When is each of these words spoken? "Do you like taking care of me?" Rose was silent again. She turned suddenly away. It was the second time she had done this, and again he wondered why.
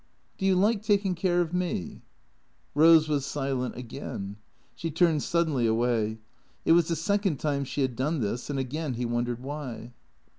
"Do 0.39 0.47
you 0.47 0.55
like 0.55 0.81
taking 0.81 1.13
care 1.13 1.41
of 1.41 1.53
me?" 1.53 2.01
Rose 2.73 3.07
was 3.07 3.23
silent 3.23 3.75
again. 3.75 4.37
She 4.73 4.89
turned 4.89 5.21
suddenly 5.21 5.67
away. 5.67 6.17
It 6.65 6.71
was 6.71 6.87
the 6.87 6.95
second 6.95 7.37
time 7.37 7.65
she 7.65 7.83
had 7.83 7.95
done 7.95 8.19
this, 8.19 8.49
and 8.49 8.57
again 8.57 8.95
he 8.95 9.05
wondered 9.05 9.43
why. 9.43 9.91